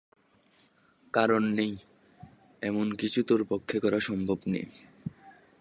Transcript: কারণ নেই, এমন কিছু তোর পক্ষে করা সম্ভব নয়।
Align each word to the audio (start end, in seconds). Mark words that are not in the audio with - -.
কারণ 1.13 1.43
নেই, 1.53 1.73
এমন 2.61 2.87
কিছু 2.95 3.23
তোর 3.23 3.41
পক্ষে 3.49 3.79
করা 3.79 3.99
সম্ভব 3.99 4.37
নয়। 4.47 4.67